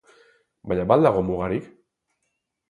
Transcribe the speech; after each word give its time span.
Baina 0.71 0.85
ba 0.93 0.97
al 0.99 1.05
dago 1.09 1.23
mugarik? 1.27 1.69